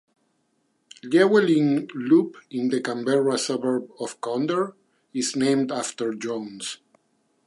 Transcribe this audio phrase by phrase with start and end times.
[1.03, 4.75] Llewellyn Loop in the Canberra suburb of Conder
[5.13, 6.79] is named after Jones.